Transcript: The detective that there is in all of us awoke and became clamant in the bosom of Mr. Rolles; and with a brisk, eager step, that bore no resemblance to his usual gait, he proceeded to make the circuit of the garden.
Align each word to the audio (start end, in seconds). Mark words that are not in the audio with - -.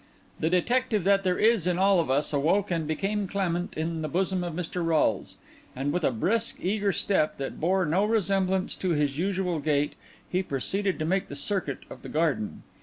The 0.39 0.49
detective 0.49 1.03
that 1.03 1.23
there 1.23 1.37
is 1.37 1.67
in 1.67 1.77
all 1.77 1.99
of 1.99 2.09
us 2.09 2.33
awoke 2.33 2.71
and 2.71 2.87
became 2.87 3.27
clamant 3.27 3.75
in 3.77 4.01
the 4.01 4.07
bosom 4.07 4.43
of 4.43 4.55
Mr. 4.55 4.83
Rolles; 4.83 5.37
and 5.75 5.93
with 5.93 6.03
a 6.03 6.09
brisk, 6.09 6.57
eager 6.59 6.91
step, 6.91 7.37
that 7.37 7.59
bore 7.59 7.85
no 7.85 8.03
resemblance 8.05 8.73
to 8.77 8.93
his 8.93 9.19
usual 9.19 9.59
gait, 9.59 9.93
he 10.27 10.41
proceeded 10.41 10.97
to 10.97 11.05
make 11.05 11.27
the 11.27 11.35
circuit 11.35 11.83
of 11.87 12.01
the 12.01 12.09
garden. 12.09 12.63